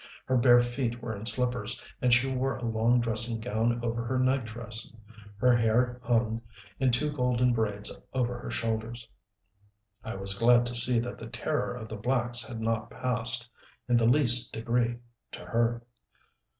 Her 0.25 0.35
bare 0.35 0.61
feet 0.61 0.99
were 0.99 1.15
in 1.15 1.27
slippers, 1.27 1.79
and 2.01 2.11
she 2.11 2.25
wore 2.27 2.57
a 2.57 2.65
long 2.65 3.01
dressing 3.01 3.39
gown 3.39 3.79
over 3.85 4.03
her 4.03 4.17
night 4.17 4.45
dress. 4.45 4.91
Her 5.37 5.55
hair 5.55 6.01
hung 6.03 6.41
in 6.79 6.89
two 6.89 7.11
golden 7.11 7.53
braids 7.53 7.95
over 8.11 8.39
her 8.39 8.49
shoulders. 8.49 9.07
I 10.03 10.15
was 10.15 10.39
glad 10.39 10.65
to 10.65 10.73
see 10.73 10.99
that 11.01 11.19
the 11.19 11.27
terror 11.27 11.75
of 11.75 11.87
the 11.87 11.97
blacks 11.97 12.43
had 12.47 12.59
not 12.61 12.89
passed, 12.89 13.47
in 13.87 13.95
the 13.95 14.07
least 14.07 14.51
degree, 14.53 14.97
to 15.33 15.41
her. 15.45 15.83